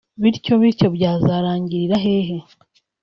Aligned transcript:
bityo 0.21 0.53
bityo 0.61 0.87
byazarangirira 0.95 1.95
hehe 2.03 2.37